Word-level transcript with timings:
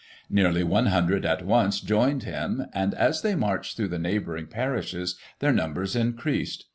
Nearly 0.31 0.63
100 0.63 1.27
at 1.27 1.45
once 1.45 1.79
joined 1.79 2.23
him, 2.23 2.65
and 2.73 2.95
as 2.95 3.21
they 3.21 3.35
meirched 3.35 3.75
through 3.77 3.89
the 3.89 3.99
neigh 3.99 4.17
bouring 4.19 4.47
parishes 4.49 5.15
their 5.37 5.53
niunbers 5.53 5.95
increased. 5.95 6.65